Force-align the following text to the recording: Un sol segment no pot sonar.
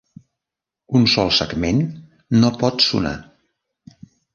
Un 1.01 1.05
sol 1.17 1.29
segment 1.41 1.85
no 2.41 2.53
pot 2.65 2.91
sonar. 2.91 3.17